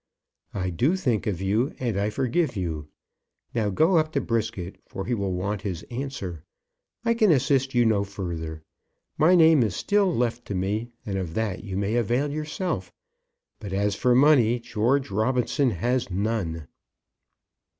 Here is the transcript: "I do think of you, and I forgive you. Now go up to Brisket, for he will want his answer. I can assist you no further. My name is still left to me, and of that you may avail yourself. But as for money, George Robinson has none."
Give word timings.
"I 0.55 0.71
do 0.71 0.95
think 0.95 1.27
of 1.27 1.41
you, 1.43 1.75
and 1.77 1.95
I 1.95 2.09
forgive 2.09 2.55
you. 2.55 2.87
Now 3.53 3.69
go 3.69 3.97
up 3.97 4.11
to 4.13 4.19
Brisket, 4.21 4.79
for 4.87 5.05
he 5.05 5.13
will 5.13 5.33
want 5.33 5.61
his 5.61 5.83
answer. 5.91 6.43
I 7.05 7.13
can 7.13 7.29
assist 7.31 7.75
you 7.75 7.85
no 7.85 8.03
further. 8.03 8.63
My 9.19 9.35
name 9.35 9.61
is 9.61 9.75
still 9.75 10.11
left 10.11 10.43
to 10.45 10.55
me, 10.55 10.89
and 11.05 11.19
of 11.19 11.35
that 11.35 11.63
you 11.63 11.77
may 11.77 11.97
avail 11.97 12.31
yourself. 12.31 12.91
But 13.59 13.73
as 13.73 13.93
for 13.93 14.15
money, 14.15 14.59
George 14.59 15.11
Robinson 15.11 15.69
has 15.69 16.09
none." 16.09 16.65